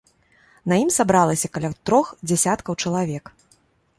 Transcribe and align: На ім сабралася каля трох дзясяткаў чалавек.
На 0.71 0.75
ім 0.83 0.87
сабралася 0.95 1.51
каля 1.57 1.71
трох 1.89 2.07
дзясяткаў 2.31 2.79
чалавек. 2.87 3.25